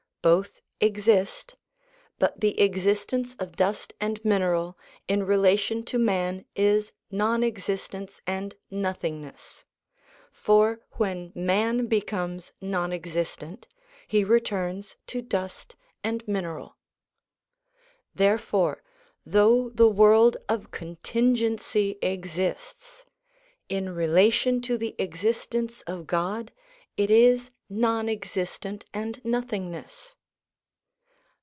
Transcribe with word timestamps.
Both 0.23 0.61
exist, 0.79 1.55
but 2.19 2.41
the 2.41 2.59
existence 2.61 3.35
of 3.39 3.55
dust 3.55 3.93
and 3.99 4.23
mineral, 4.23 4.77
in 5.07 5.23
relation 5.25 5.81
to 5.85 5.97
man, 5.97 6.45
is 6.55 6.91
non 7.09 7.41
existence 7.43 8.21
and 8.27 8.53
nothingness; 8.69 9.65
for 10.31 10.81
when 10.97 11.31
man 11.33 11.87
becomes 11.87 12.53
non 12.61 12.93
existent 12.93 13.67
he 14.07 14.23
returns 14.23 14.95
to 15.07 15.23
dust 15.23 15.75
and 16.03 16.23
mineral. 16.27 16.77
Therefore, 18.13 18.83
though 19.25 19.71
the 19.71 19.89
world 19.89 20.37
of 20.47 20.69
contingency 20.69 21.97
exists, 22.03 23.05
in 23.69 23.89
relation 23.89 24.61
to 24.61 24.77
the 24.77 24.93
existence 25.01 25.81
of 25.87 26.05
God 26.05 26.51
it 26.95 27.09
is 27.09 27.49
non 27.73 28.09
existent 28.09 28.85
and 28.93 29.23
nothingness. 29.23 30.17